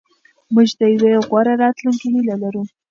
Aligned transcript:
موږ 0.53 0.69
د 0.79 0.81
یوې 0.93 1.13
غوره 1.29 1.53
راتلونکې 1.63 2.07
هیله 2.13 2.35
لرو. 2.43 2.63